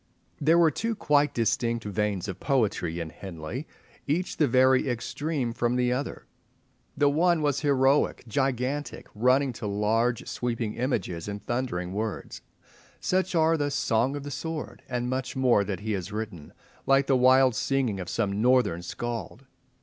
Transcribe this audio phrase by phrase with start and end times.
[0.39, 3.67] There were two quite distinct veins of poetry in Henley,
[4.07, 6.25] each the very extreme from the other.
[6.97, 12.41] The one was heroic, gigantic, running to large sweeping images and thundering words.
[12.99, 16.51] Such are the "Song of the Sword" and much more that he has written,
[16.87, 19.45] like the wild singing of some Northern scald.